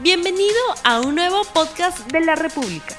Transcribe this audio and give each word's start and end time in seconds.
Bienvenido 0.00 0.60
a 0.84 1.00
un 1.00 1.16
nuevo 1.16 1.42
podcast 1.52 2.12
de 2.12 2.20
la 2.20 2.36
República. 2.36 2.94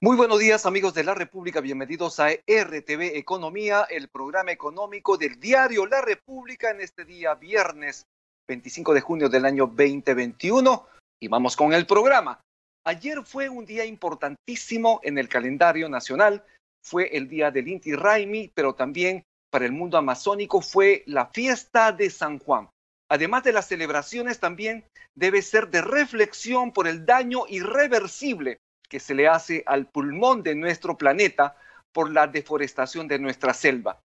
Muy 0.00 0.16
buenos 0.16 0.38
días 0.38 0.64
amigos 0.64 0.94
de 0.94 1.02
la 1.02 1.12
República, 1.12 1.60
bienvenidos 1.60 2.20
a 2.20 2.28
RTV 2.28 3.16
Economía, 3.16 3.88
el 3.90 4.06
programa 4.06 4.52
económico 4.52 5.16
del 5.16 5.40
diario 5.40 5.86
La 5.86 6.02
República 6.02 6.70
en 6.70 6.82
este 6.82 7.04
día 7.04 7.34
viernes 7.34 8.06
25 8.46 8.94
de 8.94 9.00
junio 9.00 9.28
del 9.28 9.44
año 9.44 9.66
2021 9.66 10.86
y 11.20 11.26
vamos 11.26 11.56
con 11.56 11.72
el 11.72 11.84
programa. 11.84 12.40
Ayer 12.84 13.24
fue 13.24 13.48
un 13.48 13.66
día 13.66 13.84
importantísimo 13.84 15.00
en 15.02 15.18
el 15.18 15.28
calendario 15.28 15.88
nacional, 15.88 16.44
fue 16.80 17.08
el 17.16 17.26
día 17.28 17.50
del 17.50 17.66
Inti 17.66 17.92
Raimi, 17.92 18.52
pero 18.54 18.76
también 18.76 19.24
para 19.50 19.66
el 19.66 19.72
mundo 19.72 19.98
amazónico 19.98 20.60
fue 20.60 21.02
la 21.06 21.26
fiesta 21.26 21.90
de 21.90 22.08
San 22.08 22.38
Juan 22.38 22.68
además 23.08 23.44
de 23.44 23.52
las 23.52 23.66
celebraciones, 23.66 24.40
también 24.40 24.84
debe 25.14 25.42
ser 25.42 25.68
de 25.68 25.82
reflexión 25.82 26.72
por 26.72 26.86
el 26.86 27.06
daño 27.06 27.44
irreversible 27.48 28.58
que 28.88 29.00
se 29.00 29.14
le 29.14 29.28
hace 29.28 29.62
al 29.66 29.86
pulmón 29.86 30.42
de 30.42 30.54
nuestro 30.54 30.96
planeta 30.96 31.56
por 31.92 32.10
la 32.10 32.26
deforestación 32.26 33.08
de 33.08 33.18
nuestra 33.18 33.54
selva. 33.54 34.00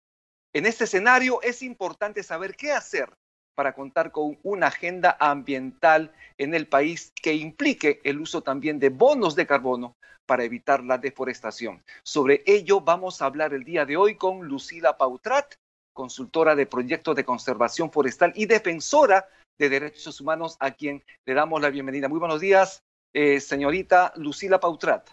En 0.53 0.65
este 0.65 0.85
escenario 0.85 1.41
es 1.41 1.61
importante 1.61 2.23
saber 2.23 2.55
qué 2.55 2.71
hacer 2.71 3.09
para 3.55 3.73
contar 3.73 4.11
con 4.11 4.39
una 4.43 4.67
agenda 4.67 5.17
ambiental 5.19 6.13
en 6.37 6.55
el 6.55 6.67
país 6.67 7.11
que 7.21 7.33
implique 7.33 8.01
el 8.03 8.19
uso 8.19 8.41
también 8.41 8.79
de 8.79 8.89
bonos 8.89 9.35
de 9.35 9.45
carbono 9.45 9.95
para 10.25 10.43
evitar 10.43 10.83
la 10.83 10.97
deforestación. 10.97 11.83
Sobre 12.03 12.43
ello 12.45 12.81
vamos 12.81 13.21
a 13.21 13.25
hablar 13.25 13.53
el 13.53 13.63
día 13.63 13.85
de 13.85 13.97
hoy 13.97 14.15
con 14.15 14.47
Lucila 14.47 14.97
Pautrat, 14.97 15.55
consultora 15.93 16.55
de 16.55 16.65
proyectos 16.65 17.15
de 17.15 17.25
conservación 17.25 17.91
forestal 17.91 18.33
y 18.35 18.45
defensora 18.45 19.27
de 19.57 19.69
derechos 19.69 20.19
humanos, 20.21 20.57
a 20.59 20.71
quien 20.71 21.03
le 21.25 21.33
damos 21.33 21.61
la 21.61 21.69
bienvenida. 21.69 22.07
Muy 22.07 22.19
buenos 22.19 22.41
días, 22.41 22.83
eh, 23.13 23.39
señorita 23.39 24.13
Lucila 24.15 24.59
Pautrat. 24.59 25.09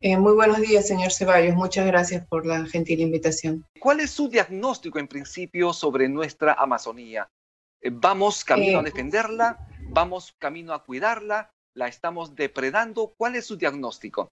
Eh, 0.00 0.16
muy 0.18 0.34
buenos 0.34 0.60
días, 0.60 0.86
señor 0.86 1.12
Ceballos. 1.12 1.56
Muchas 1.56 1.86
gracias 1.86 2.26
por 2.26 2.44
la 2.44 2.66
gentil 2.66 3.00
invitación. 3.00 3.64
¿Cuál 3.80 4.00
es 4.00 4.10
su 4.10 4.28
diagnóstico 4.28 4.98
en 4.98 5.08
principio 5.08 5.72
sobre 5.72 6.08
nuestra 6.08 6.52
Amazonía? 6.52 7.28
Eh, 7.80 7.90
¿Vamos 7.90 8.44
camino 8.44 8.80
a 8.80 8.82
defenderla? 8.82 9.66
¿Vamos 9.88 10.34
camino 10.38 10.74
a 10.74 10.84
cuidarla? 10.84 11.50
¿La 11.74 11.88
estamos 11.88 12.34
depredando? 12.34 13.14
¿Cuál 13.16 13.36
es 13.36 13.46
su 13.46 13.56
diagnóstico? 13.56 14.28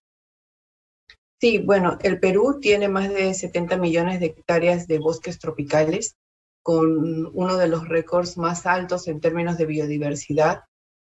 Sí, 1.43 1.59
bueno, 1.59 1.99
el 2.05 2.21
Perú 2.21 2.61
tiene 2.61 2.87
más 2.87 3.13
de 3.13 3.35
70 3.35 3.77
millones 3.77 4.21
de 4.21 4.27
hectáreas 4.27 4.87
de 4.87 5.01
bosques 5.01 5.41
tropicales, 5.41 6.15
con 6.63 7.33
uno 7.35 7.57
de 7.57 7.67
los 7.67 7.89
récords 7.89 8.39
más 8.39 8.65
altos 8.65 9.09
en 9.09 9.21
términos 9.21 9.59
de 9.59 9.67
biodiversidad. 9.67 10.63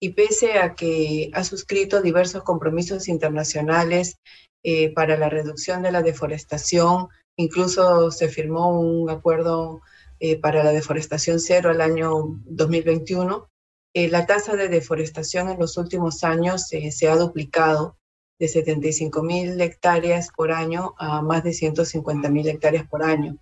Y 0.02 0.09
pese 0.09 0.59
a 0.59 0.75
que 0.75 1.31
ha 1.34 1.45
suscrito 1.45 2.02
diversos 2.02 2.44
compromisos 2.44 3.08
internacionales 3.08 4.17
eh, 4.64 4.92
para 4.94 5.16
la 5.16 5.30
reducción 5.30 5.81
de 5.81 5.94
la 5.94 6.02
deforestación, 6.02 7.08
incluso 7.38 8.12
se 8.12 8.28
firmó 8.28 8.81
un 8.81 9.09
acuerdo 9.09 9.80
eh, 10.19 10.38
para 10.38 10.62
la 10.62 10.73
deforestación 10.73 11.39
cero 11.39 11.69
al 11.69 11.80
año 11.80 12.38
2021, 12.47 13.47
eh, 13.94 14.09
la 14.09 14.25
tasa 14.25 14.58
de 14.58 14.67
deforestación 14.67 15.47
en 15.47 15.58
los 15.58 15.78
últimos 15.78 16.25
años 16.25 16.67
se 16.67 17.08
ha 17.08 17.16
duplicado 17.16 17.95
de 18.39 18.47
75 18.47 19.23
mil 19.23 19.59
hectáreas 19.59 20.30
por 20.35 20.52
año 20.52 20.93
a 20.97 21.21
más 21.21 21.43
de 21.43 21.53
150 21.53 22.30
mil 22.30 22.47
hectáreas 22.47 22.88
por 22.88 23.03
año. 23.03 23.38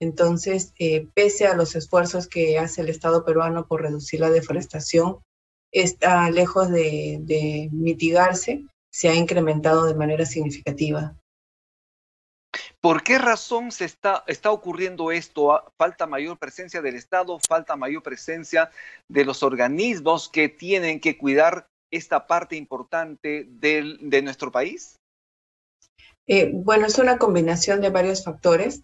Entonces, 0.00 0.72
eh, 0.78 1.06
pese 1.14 1.46
a 1.46 1.54
los 1.54 1.76
esfuerzos 1.76 2.26
que 2.26 2.58
hace 2.58 2.80
el 2.80 2.88
Estado 2.88 3.24
peruano 3.24 3.66
por 3.66 3.82
reducir 3.82 4.20
la 4.20 4.30
deforestación, 4.30 5.20
está 5.70 6.28
lejos 6.30 6.70
de, 6.70 7.18
de 7.20 7.68
mitigarse, 7.72 8.64
se 8.92 9.08
ha 9.08 9.14
incrementado 9.14 9.86
de 9.86 9.94
manera 9.94 10.26
significativa. 10.26 11.16
¿Por 12.80 13.04
qué 13.04 13.16
razón 13.18 13.70
se 13.70 13.84
está, 13.84 14.24
está 14.26 14.50
ocurriendo 14.50 15.12
esto? 15.12 15.52
Ah, 15.52 15.72
¿Falta 15.78 16.06
mayor 16.06 16.36
presencia 16.36 16.82
del 16.82 16.96
Estado? 16.96 17.38
¿Falta 17.48 17.76
mayor 17.76 18.02
presencia 18.02 18.70
de 19.08 19.24
los 19.24 19.44
organismos 19.44 20.28
que 20.28 20.48
tienen 20.48 20.98
que 20.98 21.16
cuidar 21.16 21.68
esta 21.92 22.26
parte 22.26 22.56
importante 22.56 23.46
de 23.48 24.22
nuestro 24.22 24.50
país? 24.50 24.98
Eh, 26.26 26.50
bueno, 26.52 26.86
es 26.86 26.98
una 26.98 27.18
combinación 27.18 27.80
de 27.80 27.90
varios 27.90 28.24
factores. 28.24 28.82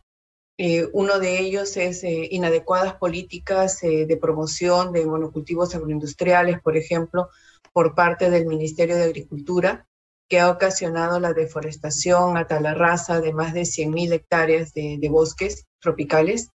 Eh, 0.58 0.88
uno 0.92 1.18
de 1.18 1.38
ellos 1.38 1.76
es 1.76 2.02
eh, 2.02 2.28
inadecuadas 2.30 2.94
políticas 2.94 3.80
de 3.80 4.18
promoción 4.20 4.92
de 4.92 5.06
monocultivos 5.06 5.74
agroindustriales, 5.74 6.60
por 6.60 6.76
ejemplo, 6.76 7.28
por 7.72 7.94
parte 7.94 8.28
del 8.28 8.46
Ministerio 8.46 8.96
de 8.96 9.04
Agricultura, 9.04 9.86
que 10.28 10.40
ha 10.40 10.50
ocasionado 10.50 11.20
la 11.20 11.32
deforestación 11.32 12.36
a 12.36 12.46
tal 12.46 12.64
raza 12.76 13.20
de 13.20 13.32
más 13.32 13.54
de 13.54 13.62
100.000 13.62 14.12
hectáreas 14.12 14.74
de 14.74 15.08
bosques 15.08 15.64
tropicales. 15.80 16.50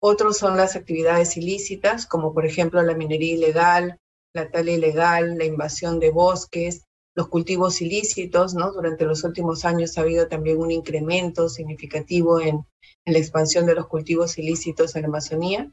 Otros 0.00 0.36
son 0.38 0.56
las 0.56 0.76
actividades 0.76 1.36
ilícitas, 1.36 2.06
como 2.06 2.34
por 2.34 2.44
ejemplo 2.44 2.82
la 2.82 2.94
minería 2.94 3.34
ilegal, 3.34 3.98
la 4.36 4.50
tala 4.50 4.70
ilegal, 4.70 5.36
la 5.36 5.44
invasión 5.44 5.98
de 5.98 6.10
bosques, 6.10 6.84
los 7.16 7.28
cultivos 7.28 7.80
ilícitos, 7.80 8.54
¿no? 8.54 8.72
Durante 8.72 9.04
los 9.04 9.24
últimos 9.24 9.64
años 9.64 9.96
ha 9.96 10.02
habido 10.02 10.28
también 10.28 10.58
un 10.58 10.70
incremento 10.70 11.48
significativo 11.48 12.40
en, 12.40 12.64
la 13.06 13.18
expansión 13.18 13.66
de 13.66 13.74
los 13.74 13.86
cultivos 13.86 14.36
ilícitos 14.36 14.96
en 14.96 15.02
la 15.02 15.08
Amazonía. 15.08 15.72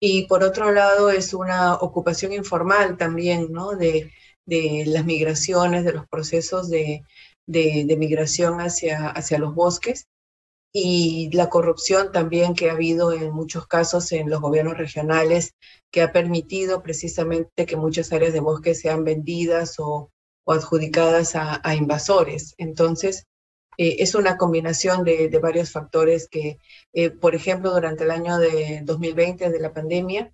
Y 0.00 0.26
por 0.26 0.42
otro 0.42 0.72
lado 0.72 1.10
es 1.10 1.34
una 1.34 1.74
ocupación 1.74 2.32
informal 2.32 2.96
también, 2.96 3.52
¿no? 3.52 3.72
De, 3.72 4.10
las 4.46 5.04
migraciones, 5.04 5.84
de 5.84 5.92
los 5.92 6.06
procesos 6.08 6.68
de, 6.68 7.02
migración 7.46 8.60
hacia 8.60 9.38
los 9.38 9.54
bosques 9.54 10.06
y 10.76 11.30
la 11.32 11.48
corrupción 11.50 12.10
también 12.10 12.54
que 12.54 12.68
ha 12.68 12.72
habido 12.72 13.12
en 13.12 13.30
muchos 13.30 13.68
casos 13.68 14.10
en 14.10 14.28
los 14.28 14.40
gobiernos 14.40 14.76
regionales, 14.76 15.54
que 15.92 16.02
ha 16.02 16.12
permitido 16.12 16.82
precisamente 16.82 17.64
que 17.64 17.76
muchas 17.76 18.12
áreas 18.12 18.32
de 18.32 18.40
bosque 18.40 18.74
sean 18.74 19.04
vendidas 19.04 19.76
o, 19.78 20.10
adjudicadas 20.46 21.36
a, 21.36 21.74
invasores. 21.76 22.54
Entonces, 22.58 23.24
eh, 23.78 23.96
es 24.00 24.16
una 24.16 24.36
combinación 24.36 25.04
de, 25.04 25.28
varios 25.40 25.70
factores 25.70 26.28
que, 26.28 26.58
eh, 26.92 27.10
por 27.10 27.36
ejemplo, 27.36 27.70
durante 27.72 28.02
el 28.02 28.10
año 28.10 28.38
de 28.38 28.80
2020 28.82 29.50
de 29.50 29.60
la 29.60 29.72
pandemia, 29.72 30.32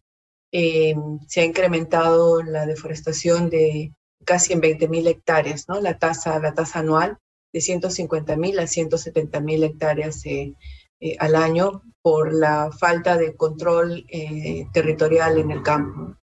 eh, 0.53 0.95
se 1.29 1.43
ha 1.43 1.45
incrementado 1.45 2.43
la 2.43 2.65
deforestación 2.65 3.51
de 3.51 3.93
casi 4.25 4.55
en 4.55 4.63
20.000 4.63 5.07
hectáreas, 5.07 5.69
¿no? 5.69 5.81
La 5.81 5.99
tasa, 5.99 6.39
la 6.39 6.55
tasa 6.55 6.79
anual 6.79 7.19
de 7.53 7.61
150 7.61 8.37
mil 8.37 8.59
a 8.59 8.67
170 8.67 9.41
mil 9.41 9.65
hectáreas 9.65 10.25
eh, 10.27 10.55
eh, 11.01 11.17
al 11.19 11.35
año 11.35 11.83
por 12.03 12.33
la 12.33 12.71
falta 12.73 13.17
de 13.17 13.37
control 13.37 14.05
eh, 14.09 14.67
territorial 14.73 15.39
en 15.39 15.51
el 15.51 15.63
campo. 15.63 16.17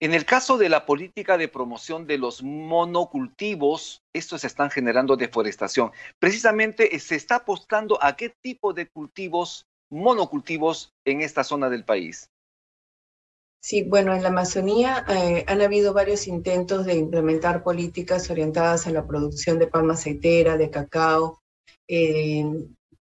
En 0.00 0.14
el 0.14 0.24
caso 0.24 0.58
de 0.58 0.68
la 0.68 0.86
política 0.86 1.36
de 1.36 1.48
promoción 1.48 2.06
de 2.06 2.18
los 2.18 2.42
monocultivos, 2.42 4.02
estos 4.12 4.44
están 4.44 4.70
generando 4.70 5.16
deforestación. 5.16 5.90
Precisamente 6.18 6.98
se 6.98 7.16
está 7.16 7.36
apostando 7.36 8.02
a 8.02 8.16
qué 8.16 8.32
tipo 8.42 8.72
de 8.72 8.88
cultivos, 8.88 9.66
monocultivos 9.90 10.92
en 11.04 11.20
esta 11.20 11.44
zona 11.44 11.68
del 11.68 11.84
país. 11.84 12.30
Sí, 13.64 13.84
bueno, 13.84 14.12
en 14.12 14.24
la 14.24 14.30
Amazonía 14.30 15.04
eh, 15.08 15.44
han 15.46 15.60
habido 15.60 15.92
varios 15.92 16.26
intentos 16.26 16.84
de 16.84 16.96
implementar 16.96 17.62
políticas 17.62 18.28
orientadas 18.28 18.88
a 18.88 18.90
la 18.90 19.06
producción 19.06 19.60
de 19.60 19.68
palma 19.68 19.94
aceitera, 19.94 20.56
de 20.56 20.68
cacao, 20.68 21.40
eh, 21.86 22.44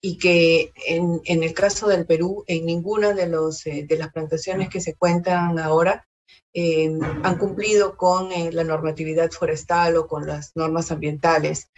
y 0.02 0.18
que 0.18 0.70
en, 0.86 1.22
el 1.24 1.54
caso 1.54 1.88
del 1.88 2.04
Perú, 2.04 2.44
en 2.46 2.66
ninguna 2.66 3.14
de, 3.14 3.28
los, 3.28 3.66
eh, 3.66 3.86
las 3.88 4.12
plantaciones 4.12 4.68
que 4.68 4.82
se 4.82 4.94
cuentan 4.94 5.58
ahora 5.58 6.06
han 6.54 7.38
cumplido 7.38 7.96
con 7.96 8.28
la 8.28 8.62
normatividad 8.62 9.30
forestal 9.30 9.96
o 9.96 10.06
con 10.06 10.26
las 10.26 10.52
normas 10.54 10.90
ambientales. 10.92 11.70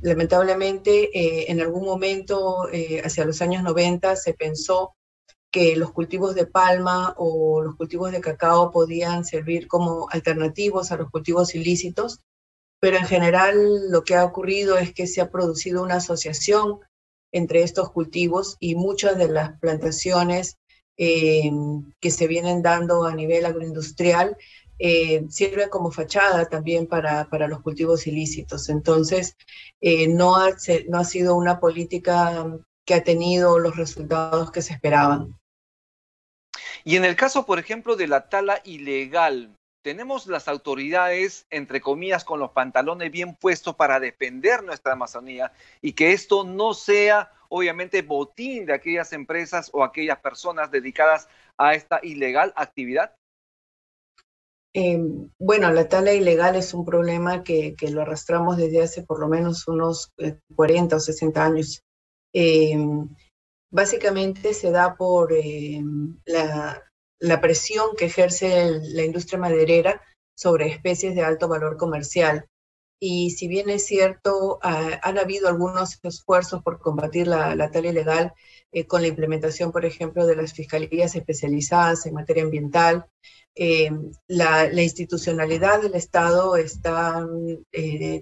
lamentablemente, 0.00 1.50
en 1.50 1.60
algún 1.60 1.84
momento, 1.84 2.68
hacia 3.04 3.26
los 3.26 3.42
años 3.42 3.62
90, 3.62 4.16
se 4.16 4.32
pensó 4.32 4.94
que 5.52 5.76
los 5.76 5.92
cultivos 5.92 6.34
de 6.34 6.46
palma 6.46 7.14
o 7.18 7.62
los 7.62 7.76
cultivos 7.76 8.10
de 8.10 8.22
cacao 8.22 8.70
podían 8.70 9.24
servir 9.24 9.68
como 9.68 10.08
alternativos 10.10 10.90
a 10.90 10.96
los 10.96 11.10
cultivos 11.10 11.54
ilícitos, 11.54 12.20
pero 12.80 12.96
en 12.96 13.04
general 13.04 13.90
lo 13.90 14.02
que 14.02 14.16
ha 14.16 14.24
ocurrido 14.24 14.78
es 14.78 14.92
que 14.92 15.06
se 15.06 15.20
ha 15.20 15.30
producido 15.30 15.82
una 15.82 15.96
asociación 15.96 16.80
entre 17.32 17.62
estos 17.62 17.90
cultivos 17.92 18.56
y 18.60 18.74
muchas 18.74 19.16
de 19.18 19.28
las 19.28 19.58
plantaciones 19.60 20.56
eh, 20.96 21.50
que 22.00 22.10
se 22.10 22.26
vienen 22.26 22.62
dando 22.62 23.04
a 23.04 23.14
nivel 23.14 23.46
agroindustrial 23.46 24.36
eh, 24.78 25.24
sirven 25.28 25.68
como 25.68 25.92
fachada 25.92 26.46
también 26.46 26.86
para, 26.86 27.28
para 27.28 27.46
los 27.46 27.60
cultivos 27.60 28.06
ilícitos. 28.06 28.68
Entonces, 28.68 29.36
eh, 29.80 30.08
no, 30.08 30.36
ha, 30.36 30.50
no 30.88 30.98
ha 30.98 31.04
sido 31.04 31.36
una 31.36 31.60
política 31.60 32.58
que 32.84 32.94
ha 32.94 33.04
tenido 33.04 33.58
los 33.58 33.76
resultados 33.76 34.50
que 34.50 34.62
se 34.62 34.72
esperaban. 34.72 35.38
Y 36.84 36.96
en 36.96 37.04
el 37.04 37.16
caso, 37.16 37.46
por 37.46 37.58
ejemplo, 37.58 37.96
de 37.96 38.08
la 38.08 38.28
tala 38.28 38.60
ilegal, 38.64 39.54
tenemos 39.82 40.26
las 40.26 40.48
autoridades, 40.48 41.46
entre 41.50 41.80
comillas, 41.80 42.24
con 42.24 42.38
los 42.38 42.52
pantalones 42.52 43.10
bien 43.10 43.34
puestos 43.34 43.74
para 43.74 44.00
defender 44.00 44.62
nuestra 44.62 44.92
Amazonía 44.92 45.52
y 45.80 45.92
que 45.92 46.12
esto 46.12 46.44
no 46.44 46.72
sea, 46.72 47.32
obviamente, 47.48 48.02
botín 48.02 48.66
de 48.66 48.74
aquellas 48.74 49.12
empresas 49.12 49.70
o 49.72 49.82
aquellas 49.82 50.20
personas 50.20 50.70
dedicadas 50.70 51.28
a 51.58 51.74
esta 51.74 52.00
ilegal 52.02 52.52
actividad? 52.56 53.14
Eh, 54.74 54.98
bueno, 55.38 55.70
la 55.70 55.88
tala 55.88 56.14
ilegal 56.14 56.56
es 56.56 56.72
un 56.72 56.84
problema 56.84 57.42
que, 57.42 57.74
lo 57.90 58.02
arrastramos 58.02 58.56
desde 58.56 58.82
hace 58.82 59.02
por 59.02 59.20
lo 59.20 59.28
menos 59.28 59.68
unos 59.68 60.12
40 60.54 60.94
eh, 60.94 60.96
o 60.96 61.00
60 61.00 61.44
años. 61.44 61.82
Eh, 62.32 62.78
básicamente 63.72 64.54
se 64.54 64.70
da 64.70 64.94
por 64.96 65.32
eh, 65.32 65.82
la, 66.26 67.40
presión 67.40 67.96
que 67.96 68.04
ejerce 68.04 68.78
la 68.80 69.02
industria 69.02 69.38
maderera 69.38 70.00
sobre 70.36 70.68
especies 70.68 71.14
de 71.14 71.22
alto 71.22 71.48
valor 71.48 71.76
comercial. 71.76 72.46
Y 73.00 73.30
si 73.30 73.48
bien 73.48 73.68
es 73.68 73.84
cierto, 73.84 74.60
han 74.62 75.18
habido 75.18 75.48
algunos 75.48 75.98
esfuerzos 76.04 76.62
por 76.62 76.78
combatir 76.78 77.26
la, 77.26 77.56
la 77.56 77.70
tala 77.72 77.88
ilegal 77.88 78.32
eh, 78.70 78.86
con 78.86 79.02
la 79.02 79.08
implementación, 79.08 79.72
por 79.72 79.84
ejemplo, 79.84 80.24
de 80.24 80.36
las 80.36 80.52
fiscalías 80.52 81.16
especializadas 81.16 82.06
en 82.06 82.14
materia 82.14 82.44
ambiental, 82.44 83.06
eh, 83.54 83.90
la, 84.28 84.82
institucionalidad 84.82 85.82
del 85.82 85.94
Estado 85.94 86.56
está 86.56 87.26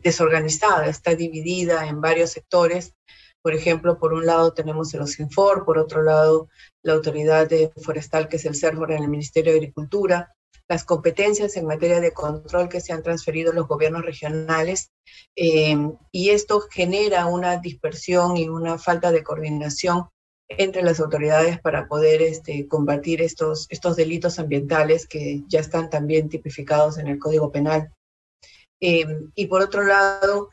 desorganizada, 0.02 0.87
está 0.87 1.14
dividida 1.14 1.87
en 1.87 2.00
varios 2.00 2.31
sectores. 2.31 2.94
Por 3.43 3.55
ejemplo, 3.55 3.99
por 3.99 4.13
un 4.13 4.27
lado 4.27 4.53
tenemos 4.53 4.93
el 4.95 5.01
OSINFOR, 5.01 5.65
por 5.65 5.79
otro 5.79 6.03
lado 6.03 6.49
la 6.83 6.93
autoridad 6.93 7.49
forestal 7.83 8.29
que 8.29 8.37
es 8.37 8.45
el 8.45 8.55
CERFOR 8.55 8.93
en 8.93 9.03
el 9.03 9.09
Ministerio 9.09 9.53
de 9.53 9.59
Agricultura, 9.59 10.35
las 10.69 10.85
competencias 10.85 11.57
en 11.57 11.67
materia 11.67 12.01
de 12.01 12.13
control 12.13 12.69
que 12.69 12.81
se 12.81 12.93
han 12.93 13.03
transferido 13.03 13.51
a 13.51 13.55
los 13.55 13.67
gobiernos 13.67 14.05
regionales 14.05 14.93
eh, 15.35 15.77
y 16.13 16.31
esto 16.31 16.61
genera 16.71 17.27
una 17.27 17.57
dispersión 17.57 18.37
y 18.37 18.49
una 18.49 18.79
falta 18.79 19.11
de 19.11 19.25
coordinación 19.25 20.09
entre 20.49 20.83
las 20.83 21.01
autoridades 21.01 21.61
para 21.61 21.87
poder 21.89 22.23
este, 22.23 22.69
combatir 22.69 23.23
estos, 23.23 23.67
estos 23.71 23.97
delitos 23.97 24.39
ambientales 24.39 25.07
que 25.07 25.43
ya 25.49 25.61
están 25.61 25.91
también 25.91 26.29
tipificados 26.29 26.99
en 26.99 27.09
el 27.09 27.19
Código 27.19 27.51
Penal. 27.51 27.93
Eh, 28.81 29.07
y 29.35 29.47
por 29.47 29.63
otro 29.63 29.85
lado, 29.85 30.51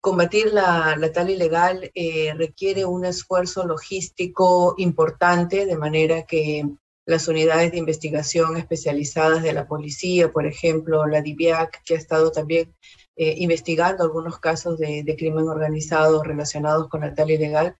combatir 0.00 0.52
la, 0.52 0.96
la 0.96 1.30
ilegal 1.30 1.90
eh, 1.94 2.32
requiere 2.34 2.84
un 2.84 3.04
esfuerzo 3.04 3.66
logístico 3.66 4.74
importante, 4.78 5.66
de 5.66 5.76
manera 5.76 6.22
que 6.22 6.64
las 7.08 7.26
unidades 7.26 7.72
de 7.72 7.78
investigación 7.78 8.58
especializadas 8.58 9.42
de 9.42 9.54
la 9.54 9.66
policía, 9.66 10.30
por 10.30 10.46
ejemplo, 10.46 11.06
la 11.06 11.22
DIVIAC, 11.22 11.82
que 11.82 11.94
ha 11.94 11.96
estado 11.96 12.30
también 12.30 12.74
eh, 13.16 13.34
investigando 13.38 14.04
algunos 14.04 14.38
casos 14.38 14.78
de, 14.78 15.16
crimen 15.18 15.48
organizado 15.48 16.22
relacionados 16.22 16.88
con 16.88 17.00
la 17.00 17.14
tal 17.14 17.30
ilegal, 17.30 17.76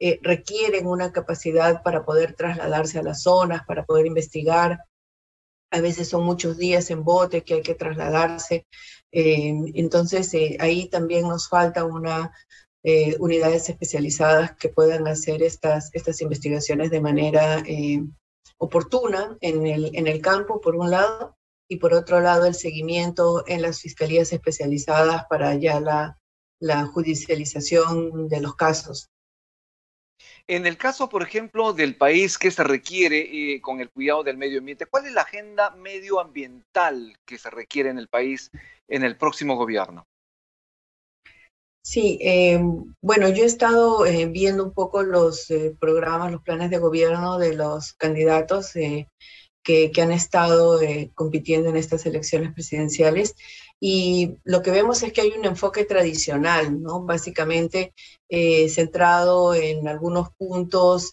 eh, 0.00 0.18
requieren 0.22 0.86
una 0.86 1.12
capacidad 1.12 1.82
para 1.82 2.04
poder 2.04 2.34
trasladarse 2.34 2.98
a 2.98 3.02
las 3.02 3.22
zonas, 3.22 3.66
para 3.66 3.84
poder 3.84 4.06
investigar. 4.06 4.78
A 5.70 5.80
veces 5.80 6.08
son 6.08 6.24
muchos 6.24 6.56
días 6.56 6.90
en 6.90 7.04
bote 7.04 7.42
que 7.42 7.54
hay 7.54 7.62
que 7.62 7.74
trasladarse. 7.74 8.66
Eh, 9.12 9.54
entonces, 9.74 10.32
eh, 10.34 10.56
ahí 10.60 10.88
también 10.88 11.28
nos 11.28 11.48
falta 11.48 11.84
una 11.84 12.32
eh, 12.82 13.16
unidades 13.18 13.68
especializadas 13.68 14.56
que 14.56 14.68
puedan 14.68 15.06
hacer 15.08 15.42
estas, 15.42 15.90
estas 15.94 16.20
investigaciones 16.20 16.90
de 16.90 17.00
manera 17.00 17.62
oportuna 18.56 19.36
en 19.40 19.66
el, 19.66 19.94
en 19.94 20.06
el 20.06 20.20
campo, 20.20 20.60
por 20.60 20.76
un 20.76 20.90
lado, 20.90 21.36
y 21.68 21.76
por 21.76 21.92
otro 21.92 22.20
lado 22.20 22.46
el 22.46 22.54
seguimiento 22.54 23.44
en 23.46 23.62
las 23.62 23.80
fiscalías 23.80 24.32
especializadas 24.32 25.24
para 25.28 25.54
ya 25.54 25.80
la 26.60 26.86
judicialización 26.86 28.28
de 28.28 28.40
los 28.40 28.54
casos. 28.56 29.10
En 30.48 30.66
el 30.66 30.76
caso, 30.76 31.08
por 31.08 31.22
ejemplo, 31.22 31.72
del 31.72 31.94
país 31.96 32.38
que 32.38 32.50
se 32.50 32.64
requiere 32.64 33.54
eh, 33.54 33.60
con 33.60 33.80
el 33.80 33.90
cuidado 33.90 34.24
del 34.24 34.38
medio 34.38 34.58
ambiente, 34.58 34.86
¿cuál 34.86 35.06
es 35.06 35.12
la 35.12 35.22
agenda 35.22 35.70
medioambiental 35.70 37.18
que 37.24 37.38
se 37.38 37.50
requiere 37.50 37.90
en 37.90 37.98
el 37.98 38.08
país 38.08 38.50
en 38.88 39.04
el 39.04 39.16
próximo 39.16 39.56
gobierno? 39.56 40.06
Sí, 41.90 42.18
eh, 42.20 42.60
bueno, 43.00 43.30
yo 43.30 43.44
he 43.44 43.46
estado 43.46 44.04
eh, 44.04 44.26
viendo 44.26 44.62
un 44.62 44.74
poco 44.74 45.02
los 45.02 45.50
eh, 45.50 45.74
programas, 45.80 46.30
los 46.30 46.42
planes 46.42 46.68
de 46.68 46.76
gobierno 46.76 47.38
de 47.38 47.54
los 47.54 47.94
candidatos 47.94 48.72
que, 48.72 49.06
han 50.02 50.12
estado 50.12 50.80
compitiendo 51.14 51.70
en 51.70 51.76
estas 51.76 52.04
elecciones 52.04 52.52
presidenciales 52.52 53.34
y 53.80 54.36
lo 54.44 54.62
que 54.62 54.70
vemos 54.70 55.02
es 55.02 55.12
que 55.12 55.20
hay 55.20 55.30
un 55.30 55.44
enfoque 55.44 55.84
tradicional, 55.84 56.82
¿no? 56.82 57.02
Básicamente 57.02 57.94
centrado 58.68 59.54
en 59.54 59.86
algunos 59.88 60.30
puntos 60.36 61.12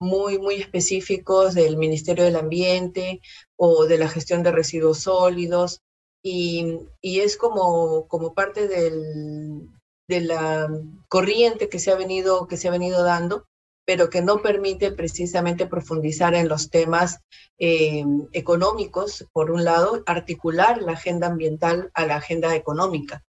muy, 0.00 0.38
muy 0.38 0.56
específicos 0.56 1.54
del 1.54 1.76
Ministerio 1.76 2.24
del 2.24 2.36
Ambiente 2.36 3.20
o 3.56 3.86
de 3.86 3.98
la 3.98 4.08
gestión 4.08 4.42
de 4.42 4.52
residuos 4.52 4.98
sólidos. 4.98 5.80
Y, 6.22 6.78
y 7.00 7.20
es 7.20 7.36
como, 7.36 8.06
como 8.08 8.34
parte 8.34 8.66
del, 8.68 9.68
de 10.08 10.20
la 10.20 10.68
corriente 11.08 11.68
que 11.68 11.78
se 11.78 11.92
ha 11.92 11.96
venido, 11.96 12.46
que 12.46 12.56
se 12.56 12.68
ha 12.68 12.72
venido 12.72 13.04
dando, 13.04 13.46
pero 13.88 14.10
que 14.10 14.20
no 14.20 14.42
permite 14.42 14.92
precisamente 14.92 15.66
profundizar 15.66 16.34
en 16.34 16.46
los 16.46 16.68
temas 16.68 17.20
eh, 17.58 18.04
económicos, 18.32 19.26
por 19.32 19.50
un 19.50 19.64
lado, 19.64 20.02
articular 20.04 20.82
la 20.82 20.92
agenda 20.92 21.28
ambiental 21.28 21.90
a 21.94 22.04
la 22.04 22.16
agenda 22.16 22.54
económica. 22.54 23.24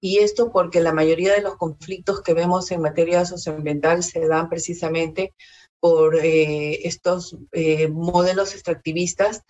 Y 0.00 0.18
esto 0.18 0.50
porque 0.50 0.80
la 0.80 0.92
mayoría 0.92 1.32
de 1.34 1.42
los 1.42 1.54
conflictos 1.54 2.22
que 2.22 2.34
vemos 2.34 2.72
en 2.72 2.80
materia 2.80 3.24
socioambiental 3.24 4.02
se 4.02 4.26
dan 4.26 4.48
precisamente 4.48 5.32
por 5.78 6.16
eh, 6.16 6.88
estos 6.88 7.36
eh, 7.52 7.86
modelos 7.86 8.52
extractivistas 8.54 9.44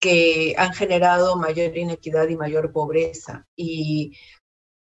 que 0.00 0.54
han 0.56 0.72
generado 0.72 1.36
mayor 1.36 1.76
inequidad 1.76 2.26
y 2.30 2.38
mayor 2.38 2.72
pobreza. 2.72 3.46
Y 3.54 4.16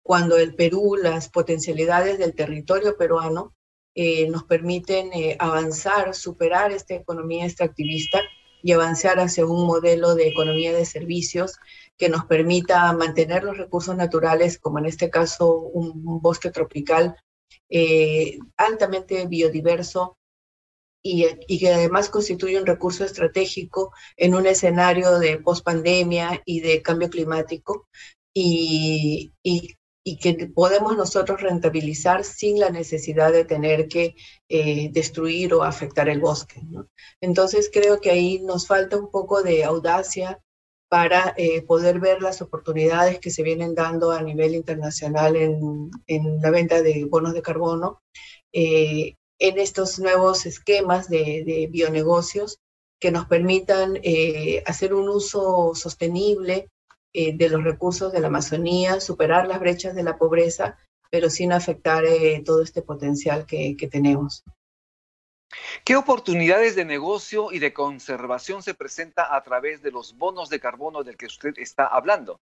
cuando 0.02 0.38
el 0.38 0.56
Perú, 0.56 0.96
las 0.96 1.28
potencialidades 1.28 2.20
del 2.20 2.36
territorio 2.36 2.96
peruano 2.96 3.54
eh, 3.96 4.28
nos 4.30 4.44
permiten 4.44 5.14
eh, 5.14 5.36
avanzar, 5.40 6.16
superar 6.16 6.72
esta 6.72 6.96
economía 6.96 7.46
extractivista 7.46 8.22
y 8.62 8.72
avanzar 8.72 9.20
hacia 9.20 9.46
un 9.46 9.68
modelo 9.68 10.16
de 10.16 10.30
economía 10.30 10.74
de 10.74 10.86
servicios 10.86 11.58
que 11.98 12.10
nos 12.10 12.26
permita 12.26 12.92
mantener 12.94 13.44
los 13.44 13.58
recursos 13.58 13.96
naturales, 13.96 14.58
como 14.58 14.80
en 14.80 14.86
este 14.86 15.10
caso 15.10 15.54
un, 15.58 16.02
un 16.08 16.22
bosque 16.22 16.50
tropical 16.50 17.16
eh, 17.70 18.40
altamente 18.58 19.26
biodiverso, 19.28 20.18
y, 21.06 21.26
y, 21.48 21.60
que 21.60 21.74
además 21.74 22.10
constituye 22.10 22.58
un 22.58 22.66
recurso 22.66 23.04
estratégico 23.04 23.92
en 24.16 24.36
un 24.36 24.46
escenario 24.48 25.20
de 25.20 25.38
pospandemia 25.38 26.42
y 26.46 26.62
de 26.62 26.82
cambio 26.82 27.10
climático. 27.10 27.90
Y, 28.34 29.34
y, 29.44 29.76
y 30.06 30.18
que 30.18 30.48
podemos 30.48 30.98
nosotros 30.98 31.42
rentabilizar 31.42 32.24
sin 32.26 32.60
la 32.60 32.70
necesidad 32.70 33.32
de 33.32 33.46
tener 33.46 33.88
que 33.88 34.16
eh, 34.50 34.90
destruir 34.92 35.54
o 35.54 35.64
afectar 35.64 36.10
el 36.10 36.20
bosque. 36.20 36.62
¿no? 36.64 36.88
Entonces 37.22 37.70
creo 37.72 38.02
que 38.02 38.12
ahí 38.12 38.40
nos 38.40 38.68
falta 38.68 38.98
un 38.98 39.10
poco 39.10 39.44
de 39.44 39.64
audacia 39.64 40.42
para 40.90 41.34
eh, 41.38 41.64
poder 41.64 42.00
ver 42.00 42.22
las 42.22 42.42
oportunidades 42.42 43.20
que 43.20 43.32
se 43.32 43.44
vienen 43.44 43.74
dando 43.74 44.12
a 44.12 44.22
nivel 44.22 44.54
internacional 44.54 45.36
en, 45.36 45.90
en 46.06 46.42
la 46.42 46.52
venta 46.52 46.84
de 46.84 47.06
bonos 47.06 47.34
de 47.34 47.42
carbono, 47.42 48.04
eh, 48.52 49.16
en 49.40 49.58
estos 49.58 50.00
nuevos 50.00 50.46
esquemas 50.46 51.10
de, 51.10 51.44
de 51.46 51.68
bionegocios 51.72 52.60
que 53.00 53.12
nos 53.12 53.26
permitan 53.26 54.00
eh, 54.04 54.64
hacer 54.66 54.94
un 54.94 55.10
uso 55.10 55.74
sostenible 55.76 56.70
eh, 57.14 57.36
de 57.36 57.50
los 57.50 57.64
recursos 57.64 58.12
de 58.12 58.20
la 58.20 58.28
Amazonía, 58.28 59.00
superar 59.00 59.48
las 59.48 59.60
brechas 59.60 59.96
de 59.96 60.04
la 60.04 60.18
pobreza, 60.18 60.78
pero 61.10 61.30
sin 61.30 61.54
afectar 61.54 62.06
eh, 62.06 62.42
todo 62.46 62.62
este 62.62 62.82
potencial 62.82 63.46
que, 63.46 63.76
que 63.78 63.88
tenemos. 63.88 64.44
¿Qué 65.86 65.96
oportunidades 65.96 66.76
de 66.76 66.86
negocio 66.86 67.52
y 67.52 67.60
de 67.60 67.74
conservación 67.74 68.64
se 68.64 68.74
presenta 68.74 69.36
a 69.36 69.44
través 69.44 69.82
de 69.82 69.92
los 69.92 70.18
bonos 70.18 70.50
de 70.50 70.60
carbono 70.60 71.04
del 71.04 71.18
que 71.18 71.28
usted 71.28 71.54
está 71.58 71.86
hablando? 71.86 72.40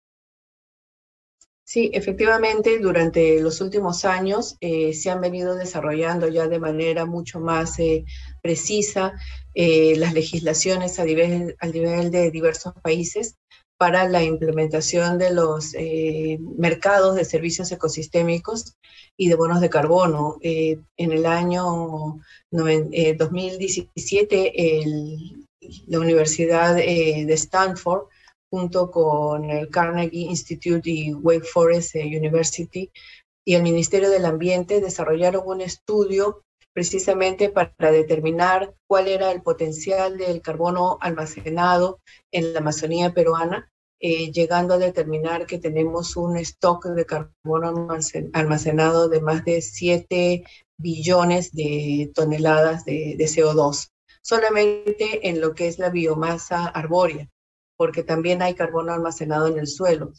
Sí, 1.73 1.89
efectivamente, 1.95 2.81
durante 2.81 3.41
los 3.41 3.61
últimos 3.61 4.05
años 4.05 4.57
eh, 4.61 4.93
se 4.93 5.09
han 5.09 5.21
venido 5.21 5.55
desarrollando 5.55 6.27
ya 6.27 6.49
de 6.49 6.59
manera 6.59 7.07
mucho 7.07 7.39
más 7.39 7.79
eh, 7.79 8.05
precisa 8.43 9.12
eh, 9.55 9.95
las 9.97 10.12
legislaciones 10.12 10.99
a 10.99 11.05
nivel, 11.05 11.57
a 11.61 11.69
nivel 11.69 12.11
de 12.11 12.33
diversos 12.33 12.75
países 12.83 13.37
para 13.81 14.07
la 14.07 14.23
implementación 14.23 15.17
de 15.17 15.33
los 15.33 15.73
eh, 15.73 16.39
mercados 16.59 17.15
de 17.15 17.25
servicios 17.25 17.73
ecosistémicos 17.73 18.77
y 19.17 19.31
de 19.31 19.37
bonos 19.37 19.63
de 19.63 19.71
carbono. 19.71 20.37
Eh, 20.43 20.79
en 20.99 21.13
el 21.13 21.25
año 21.25 22.21
eh, 22.93 23.15
2017, 23.15 24.81
el, 24.83 25.47
la 25.87 25.99
Universidad 25.99 26.75
de 26.75 27.33
Stanford, 27.33 28.09
junto 28.51 28.91
con 28.91 29.49
el 29.49 29.71
Carnegie 29.71 30.29
Institute 30.29 30.91
y 30.91 31.15
Wake 31.15 31.47
Forest 31.47 31.95
University 31.95 32.91
y 33.47 33.55
el 33.55 33.63
Ministerio 33.63 34.11
del 34.11 34.27
Ambiente, 34.27 34.83
desarrollaron 34.83 35.45
un 35.47 35.63
estudio 35.63 36.45
precisamente 36.73 37.49
para 37.49 37.91
determinar 37.91 38.75
cuál 38.87 39.09
era 39.09 39.33
el 39.33 39.43
potencial 39.43 40.17
del 40.19 40.41
carbono 40.41 40.99
almacenado 41.00 42.00
en 42.31 42.53
la 42.53 42.61
Amazonía 42.61 43.12
peruana, 43.12 43.71
eh, 44.00 44.33
llegando 44.33 44.75
a 44.75 44.79
determinar 44.79 45.47
que 45.47 45.59
tenemos 45.59 46.17
un 46.17 46.37
stock 46.39 46.87
de 46.87 47.05
carbono 47.05 47.89
almacenado 48.33 49.09
de 49.09 49.21
más 49.21 49.45
de 49.45 49.61
7 49.61 50.45
billones 50.79 51.53
de 51.53 52.11
toneladas 52.15 52.85
de, 52.85 53.15
de 53.19 53.25
CO2, 53.27 53.91
solamente 54.23 55.29
en 55.29 55.41
lo 55.41 55.55
que 55.55 55.69
es 55.69 55.79
la 55.79 55.91
biomasa 55.91 56.67
arbórea, 56.67 57.29
porque 57.77 58.03
también 58.03 58.41
hay 58.41 58.55
carbono 58.55 58.93
almacenado 58.93 59.49
en 59.49 59.59
el 59.59 59.67
suelo. 59.67 60.12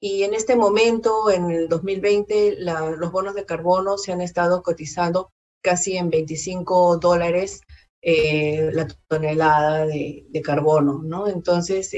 Y 0.00 0.22
en 0.22 0.34
este 0.34 0.54
momento, 0.54 1.30
en 1.30 1.50
el 1.50 1.68
2020, 1.68 2.56
los 2.60 3.10
bonos 3.10 3.34
de 3.34 3.44
carbono 3.44 3.98
se 3.98 4.12
han 4.12 4.20
estado 4.20 4.62
cotizando 4.62 5.32
casi 5.62 5.96
en 5.96 6.10
25 6.10 6.98
dólares 6.98 7.62
eh, 8.00 8.70
la 8.72 8.86
tonelada 9.08 9.84
de, 9.84 10.24
carbono, 10.44 11.02
¿no? 11.02 11.26
Entonces, 11.28 11.90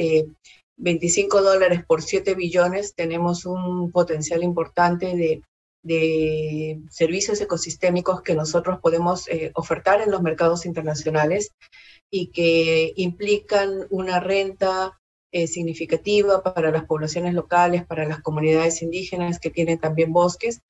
25 0.79 1.39
eh, 1.39 1.43
dólares 1.43 1.85
por 1.87 2.03
7 2.03 2.35
billones, 2.35 2.95
tenemos 2.95 3.45
un 3.45 3.93
potencial 3.93 4.43
importante 4.43 5.15
de, 5.15 5.43
servicios 6.91 7.41
ecosistémicos 7.41 8.23
que 8.23 8.35
nosotros 8.35 8.81
podemos 8.81 9.29
eh, 9.29 9.51
ofertar 9.55 10.03
en 10.03 10.11
los 10.11 10.21
mercados 10.21 10.67
internacionales 10.67 11.53
y 12.11 12.27
que 12.29 12.93
implican 12.97 13.87
una 13.89 14.21
renta 14.21 14.99
significativa 15.33 16.43
para 16.43 16.73
las 16.73 16.87
poblaciones 16.87 17.35
locales, 17.35 17.87
para 17.87 18.05
las 18.05 18.21
comunidades 18.21 18.83
indígenas 18.83 19.39
que 19.39 19.49
tienen 19.49 19.79
también 19.79 20.13
bosques, 20.13 20.61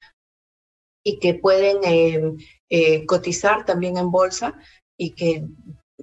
y 1.03 1.19
que 1.19 1.35
pueden 1.35 1.79
eh, 1.85 2.37
eh, 2.69 3.07
cotizar 3.07 3.65
también 3.65 3.97
en 3.97 4.11
bolsa 4.11 4.59
y 4.97 5.13
que 5.15 5.45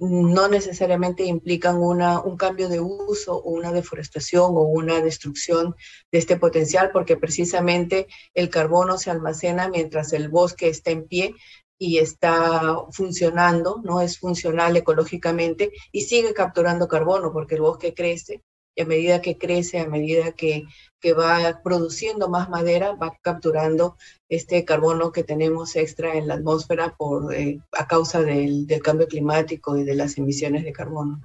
no 0.00 0.48
necesariamente 0.48 1.24
implican 1.24 1.78
una, 1.78 2.20
un 2.20 2.36
cambio 2.36 2.68
de 2.68 2.80
uso 2.80 3.36
o 3.36 3.50
una 3.50 3.72
deforestación 3.72 4.52
o 4.54 4.62
una 4.62 5.00
destrucción 5.00 5.74
de 6.12 6.18
este 6.18 6.36
potencial, 6.36 6.90
porque 6.92 7.16
precisamente 7.16 8.06
el 8.34 8.48
carbono 8.48 8.98
se 8.98 9.10
almacena 9.10 9.68
mientras 9.68 10.12
el 10.12 10.28
bosque 10.28 10.68
está 10.68 10.90
en 10.90 11.08
pie 11.08 11.34
y 11.78 11.98
está 11.98 12.76
funcionando, 12.90 13.80
no 13.84 14.00
es 14.00 14.18
funcional 14.18 14.76
ecológicamente 14.76 15.72
y 15.92 16.02
sigue 16.02 16.34
capturando 16.34 16.88
carbono 16.88 17.32
porque 17.32 17.54
el 17.54 17.62
bosque 17.62 17.94
crece 17.94 18.42
y 18.78 18.82
a 18.82 18.86
medida 18.86 19.20
que 19.20 19.36
crece, 19.36 19.80
a 19.80 19.88
medida 19.88 20.30
que, 20.30 20.68
que 21.00 21.12
va 21.12 21.60
produciendo 21.64 22.28
más 22.28 22.48
madera, 22.48 22.92
va 22.92 23.18
capturando 23.20 23.96
este 24.28 24.64
carbono 24.64 25.10
que 25.10 25.24
tenemos 25.24 25.74
extra 25.74 26.14
en 26.14 26.28
la 26.28 26.34
atmósfera 26.34 26.94
por, 26.96 27.34
eh, 27.34 27.58
a 27.72 27.88
causa 27.88 28.22
del, 28.22 28.68
cambio 28.84 29.08
climático 29.08 29.76
y 29.76 29.82
de 29.82 29.96
las 29.96 30.16
emisiones 30.16 30.62
de 30.62 30.72
carbono. 30.72 31.20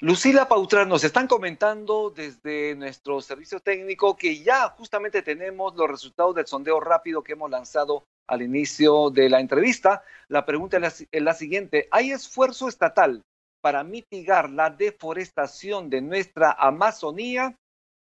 Lucila 0.00 0.46
Pautrar, 0.46 0.86
nos 0.86 1.04
están 1.04 1.26
comentando 1.26 2.10
desde 2.10 2.74
nuestro 2.74 3.22
servicio 3.22 3.60
técnico 3.60 4.14
que 4.14 4.42
ya 4.42 4.68
justamente 4.68 5.22
tenemos 5.22 5.74
los 5.74 5.88
resultados 5.88 6.34
del 6.34 6.46
sondeo 6.46 6.80
rápido 6.80 7.22
que 7.22 7.32
hemos 7.32 7.50
lanzado 7.50 8.04
al 8.26 8.42
inicio 8.42 9.08
de 9.08 9.30
la 9.30 9.40
entrevista. 9.40 10.02
La 10.28 10.44
pregunta 10.44 10.76
es 10.76 11.22
la 11.22 11.32
siguiente, 11.32 11.88
¿hay 11.90 12.10
esfuerzo 12.10 12.68
estatal 12.68 13.24
para 13.62 13.84
mitigar 13.84 14.50
la 14.50 14.68
deforestación 14.68 15.88
de 15.88 16.02
nuestra 16.02 16.52
Amazonía? 16.52 17.56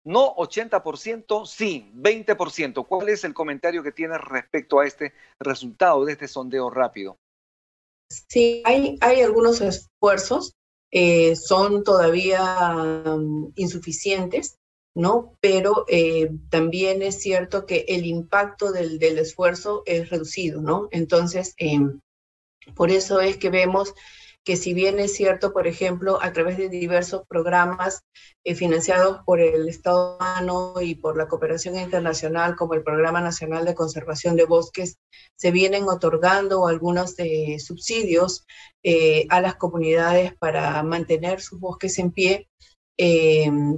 No 0.06 0.34
80%, 0.36 1.46
sí 1.46 1.92
20%. 1.94 2.88
¿Cuál 2.88 3.10
es 3.10 3.26
el 3.26 3.34
comentario 3.34 3.84
que 3.84 3.92
tienes 3.92 4.22
respecto 4.22 4.80
a 4.80 4.86
este 4.86 5.14
resultado 5.40 6.06
de 6.06 6.14
este 6.14 6.28
sondeo 6.30 6.70
rápido? 6.70 7.18
Sí, 8.10 8.64
hay, 8.66 8.98
hay 9.02 9.22
algunos 9.22 9.62
esfuerzos, 9.62 10.54
eh, 10.92 11.36
son 11.36 11.84
todavía 11.84 12.76
um, 13.06 13.52
insuficientes, 13.56 14.58
¿no? 14.96 15.36
Pero 15.42 15.86
eh, 15.88 16.32
también 16.50 17.02
es 17.02 17.22
cierto 17.22 17.66
que 17.66 17.86
el 17.88 18.06
impacto 18.06 18.72
del, 18.72 18.98
del 18.98 19.20
esfuerzo 19.20 19.84
es 19.86 20.10
reducido, 20.10 20.62
¿no? 20.62 20.88
Entonces, 20.92 21.54
em, 21.58 22.00
por 22.76 22.90
eso 22.90 23.22
es 23.22 23.38
que 23.38 23.50
vemos 23.50 23.94
que 24.50 24.58
si 24.58 24.74
bien 24.74 24.98
es 24.98 25.14
cierto, 25.14 25.54
por 25.54 25.68
ejemplo, 25.68 26.18
a 26.24 26.34
través 26.34 26.58
de 26.58 26.70
diversos 26.70 27.22
programas 27.28 28.02
eh, 28.44 28.56
financiados 28.56 29.20
por 29.24 29.40
el 29.40 29.70
Estado 29.70 30.16
humano 30.16 30.74
y 30.82 30.96
por 30.96 31.16
la 31.16 31.28
cooperación 31.28 31.76
internacional, 31.76 32.56
como 32.56 32.74
el 32.74 32.82
Programa 32.82 33.22
Nacional 33.22 33.64
de 33.64 33.76
Conservación 33.76 34.36
de 34.36 34.46
Bosques, 34.46 34.98
se 35.36 35.52
vienen 35.52 35.84
otorgando 35.84 36.66
algunos 36.66 37.14
eh, 37.20 37.60
subsidios 37.60 38.48
eh, 38.82 39.28
a 39.30 39.40
las 39.40 39.54
comunidades 39.54 40.34
para 40.40 40.82
mantener 40.82 41.42
sus 41.42 41.60
bosques 41.60 42.00
en 42.00 42.12
pie. 42.12 42.50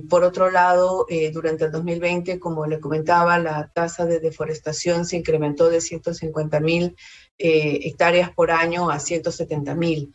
por 0.10 0.24
otro 0.24 0.50
lado, 0.50 1.06
durante 1.34 1.66
el 1.66 1.72
2020, 1.72 2.40
como 2.40 2.66
le 2.66 2.80
comentaba, 2.80 3.38
la 3.40 3.72
tasa 3.76 4.06
de 4.06 4.20
deforestación 4.20 5.06
se 5.06 5.18
incrementó 5.18 5.70
de 5.70 5.82
150 5.82 6.60
mil 6.60 6.96
hectáreas 7.38 8.32
por 8.34 8.50
año 8.52 8.90
a 8.90 9.00
170 9.00 9.76
mil. 9.76 10.12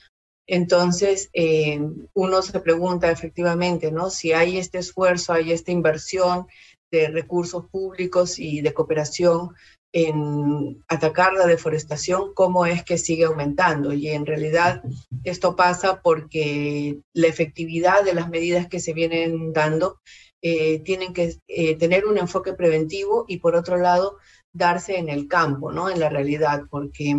Entonces, 0.47 1.29
eh, 1.33 1.81
uno 2.15 2.43
se 2.43 2.61
pregunta 2.61 3.11
efectivamente, 3.11 3.91
¿no? 3.91 4.11
Si 4.11 4.33
hay 4.33 4.59
este 4.59 4.79
esfuerzo, 4.79 5.33
hay 5.33 5.53
esta 5.53 5.73
inversión 5.73 6.47
de 6.91 7.09
recursos 7.09 7.67
públicos 7.67 8.39
y 8.39 8.61
de 8.61 8.73
cooperación 8.73 9.51
en 9.93 10.85
atacar 10.89 11.33
la 11.33 11.47
deforestación, 11.47 12.35
¿cómo 12.35 12.67
es 12.67 12.85
que 12.85 12.99
sigue 12.99 13.25
aumentando? 13.25 13.93
Y 13.93 14.09
en 14.09 14.27
realidad 14.27 14.83
esto 15.25 15.57
pasa 15.57 16.03
porque 16.03 16.99
la 17.15 17.29
efectividad 17.29 18.05
de 18.05 18.13
las 18.13 18.29
medidas 18.29 18.69
que 18.69 18.79
se 18.79 18.93
vienen 18.93 19.53
dando 19.55 20.01
eh, 20.43 20.81
tienen 20.81 21.15
que 21.15 21.37
eh, 21.49 21.77
tener 21.77 22.05
un 22.05 22.19
enfoque 22.19 22.53
preventivo 22.53 23.25
y 23.27 23.39
por 23.39 23.57
otro 23.57 23.79
lado 23.79 24.19
darse 24.53 24.99
en 24.99 25.09
el 25.09 25.29
campo, 25.29 25.73
¿no? 25.73 25.89
En 25.89 25.99
la 25.99 26.11
realidad, 26.11 26.65
porque 26.71 27.17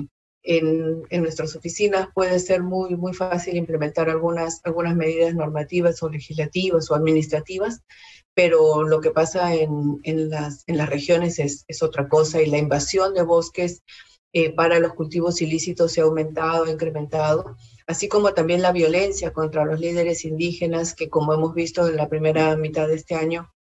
en, 0.47 1.21
nuestras 1.21 1.55
oficinas 1.55 2.07
puede 2.13 2.39
ser 2.39 2.63
muy, 2.63 2.95
muy 2.95 3.13
fácil 3.13 3.57
implementar 3.57 4.09
algunas, 4.09 4.61
algunas 4.63 4.95
medidas 4.95 5.35
normativas 5.35 6.01
o 6.01 6.09
legislativas 6.09 6.89
o 6.89 6.95
administrativas, 6.95 7.81
pero 8.33 8.83
lo 8.83 9.01
que 9.01 9.11
pasa 9.11 9.53
en, 9.53 9.99
en, 10.03 10.29
las, 10.29 10.63
en 10.67 10.77
las 10.77 10.89
regiones 10.89 11.39
es, 11.39 11.65
es, 11.67 11.83
otra 11.83 12.07
cosa 12.07 12.41
y 12.41 12.45
la 12.45 12.59
invasión 12.59 13.13
de 13.13 13.23
bosques 13.23 13.83
eh, 14.31 14.53
para 14.53 14.79
los 14.79 14.93
cultivos 14.93 15.41
ilícitos 15.41 15.91
se 15.91 15.99
ha 15.99 16.05
aumentado, 16.05 16.63
ha 16.63 16.71
incrementado, 16.71 17.57
así 17.85 18.07
como 18.07 18.33
también 18.33 18.61
la 18.61 18.71
violencia 18.71 19.33
contra 19.33 19.65
los 19.65 19.79
líderes 19.81 20.23
indígenas 20.23 20.93
que 20.93 21.09
como 21.09 21.33
hemos 21.33 21.53
visto 21.55 21.87
en 21.87 21.97
la 21.97 22.07
primera 22.07 22.55
mitad 22.55 22.87
de 22.87 22.95
este 22.95 23.15
año, 23.15 23.51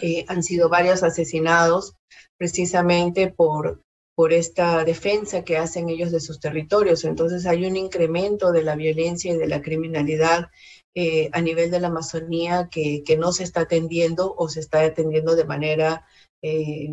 eh, 0.00 0.24
han 0.28 0.42
sido 0.42 0.68
varios 0.68 1.02
asesinados 1.02 1.94
precisamente 2.36 3.32
por 3.32 3.82
por 4.18 4.32
esta 4.32 4.82
defensa 4.82 5.44
que 5.44 5.58
hacen 5.58 5.88
ellos 5.88 6.10
de 6.10 6.18
sus 6.18 6.40
territorios. 6.40 7.04
Entonces 7.04 7.46
hay 7.46 7.64
un 7.64 7.76
incremento 7.76 8.50
de 8.50 8.64
la 8.64 8.74
violencia 8.74 9.32
y 9.32 9.36
de 9.36 9.46
la 9.46 9.62
criminalidad 9.62 10.50
eh, 10.96 11.30
a 11.32 11.40
nivel 11.40 11.70
de 11.70 11.78
la 11.78 11.86
Amazonía 11.86 12.68
que, 12.68 13.04
que, 13.06 13.16
no 13.16 13.30
se 13.30 13.44
está 13.44 13.60
atendiendo 13.60 14.34
o 14.36 14.48
se 14.48 14.58
está 14.58 14.80
atendiendo 14.80 15.36
de 15.36 15.44
manera 15.44 16.04
eh, 16.42 16.92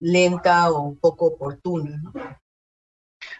lenta 0.00 0.72
o 0.72 0.96
poco 0.96 1.26
oportuna. 1.26 2.02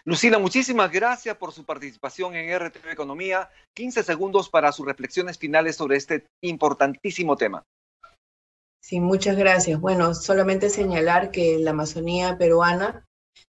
Lucila, 0.05 0.39
muchísimas 0.39 0.89
gracias 0.89 1.35
por 1.35 1.51
su 1.51 1.65
participación 1.65 2.35
en 2.35 2.57
RTV 2.57 2.91
Economía. 2.91 3.49
15 3.75 4.01
segundos 4.03 4.49
para 4.49 4.71
sus 4.71 4.85
reflexiones 4.85 5.37
finales 5.37 5.75
sobre 5.75 5.97
este 5.97 6.25
importantísimo 6.41 7.35
tema. 7.35 7.65
Sí, 8.81 9.01
muchas 9.01 9.35
gracias. 9.35 9.77
Bueno, 9.81 10.15
solamente 10.15 10.69
señalar 10.69 11.31
que 11.31 11.59
la 11.59 11.71
Amazonía 11.71 12.37
peruana 12.37 13.05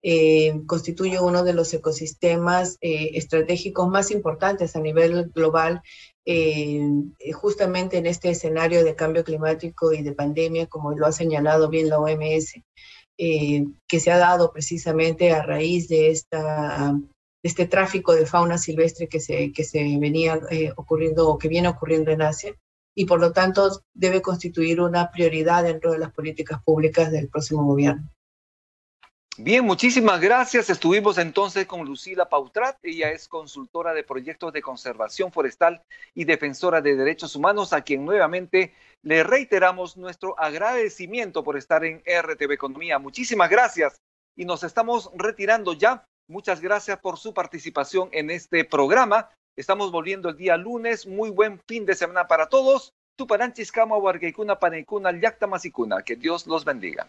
eh, 0.07 0.61
constituye 0.67 1.19
uno 1.19 1.45
de 1.45 1.55
los 1.55 1.73
ecosistemas 1.73 2.77
eh, 2.83 3.13
estratégicos 3.15 3.89
más 3.89 4.11
importantes 4.11 4.77
a 4.77 4.81
nivel 4.81 5.31
global, 5.35 5.81
eh, 6.27 6.87
justamente 7.33 7.97
en 7.97 8.05
este 8.05 8.29
escenario 8.29 8.85
de 8.85 8.97
cambio 8.97 9.25
climático 9.25 9.95
y 9.95 10.03
de 10.03 10.13
pandemia, 10.13 10.67
como 10.67 10.93
lo 10.93 11.07
ha 11.07 11.13
señalado 11.13 11.71
bien 11.71 11.89
la 11.89 11.99
OMS, 12.01 12.53
que 13.17 14.01
se 14.01 14.11
ha 14.11 14.19
dado 14.19 14.53
precisamente 14.53 15.33
a 15.33 15.43
raíz 15.43 15.89
de 15.89 16.11
este 16.11 17.67
tráfico 17.67 18.15
de 18.15 18.27
fauna 18.27 18.59
silvestre 18.59 19.09
que 19.09 19.21
se, 19.21 19.53
que 19.53 19.65
se 19.65 19.79
venía 19.99 20.39
ocurriendo 20.77 21.31
o 21.31 21.39
que 21.39 21.49
viene 21.49 21.69
ocurriendo 21.69 22.11
en 22.11 22.21
Asia 22.21 22.55
y 22.95 23.07
por 23.07 23.21
lo 23.21 23.33
tanto 23.33 23.83
debe 23.95 24.21
constituir 24.21 24.83
una 24.83 25.11
prioridad 25.11 25.65
dentro 25.65 25.93
de 25.93 25.99
las 25.99 26.13
políticas 26.13 26.63
públicas 26.63 27.11
del 27.11 27.31
próximo 27.31 27.65
gobierno. 27.65 28.11
Bien, 29.37 29.65
muchísimas 29.65 30.21
gracias. 30.21 30.71
Estuvimos 30.71 31.19
entonces 31.19 31.67
con 31.67 31.85
Lucila 31.85 32.29
Pautrat. 32.29 32.79
Ella 32.85 33.11
es 33.11 33.27
consultora 33.27 33.93
de 33.93 34.05
proyectos 34.05 34.53
de 34.53 34.63
conservación 34.63 35.33
forestal 35.33 35.83
y 36.15 36.25
defensora 36.25 36.81
de 36.81 36.95
derechos 36.95 37.35
humanos, 37.35 37.73
a 37.73 37.83
quien 37.83 38.05
nuevamente 38.05 38.75
le 39.03 39.25
reiteramos 39.25 39.97
nuestro 39.97 40.39
agradecimiento 40.39 41.43
por 41.43 41.57
estar 41.57 41.85
en 41.85 42.01
RTV 42.07 42.53
Economía. 42.53 43.01
Muchísimas 43.01 43.51
gracias 43.51 43.97
y 44.37 44.45
nos 44.45 44.63
estamos 44.63 45.11
retirando 45.17 45.73
ya. 45.73 46.05
Muchas 46.29 46.61
gracias 46.61 47.01
por 47.01 47.19
su 47.19 47.35
participación 47.35 48.11
en 48.13 48.31
este 48.31 48.65
programa. 48.65 49.31
Estamos 49.57 49.91
volviendo 49.91 50.29
el 50.29 50.37
día 50.37 50.57
lunes. 50.57 51.09
Muy 51.09 51.31
buen 51.31 51.61
fin 51.67 51.85
de 51.87 51.97
semana 51.97 52.29
para 52.29 52.49
todos. 52.49 52.93
Tuparanchis, 53.17 53.73
Kama, 53.73 53.97
Huargaikuna, 53.97 54.61
Paneikuna, 54.61 55.11
Masikuna. 55.49 56.03
Que 56.03 56.15
Dios 56.15 56.47
los 56.47 56.65
bendiga. 56.65 57.09